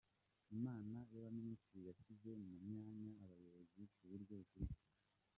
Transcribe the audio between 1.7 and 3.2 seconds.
yashyize mu myanya